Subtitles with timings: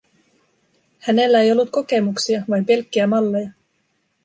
[0.99, 3.51] Hänellä ei ollut kokemuksia, vain pelkkiä malleja.